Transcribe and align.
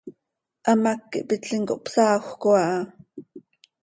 Hamác 0.67 1.03
ihpitlim, 1.19 1.63
cohpsaahjöc 1.69 2.43
aha. 2.61 2.73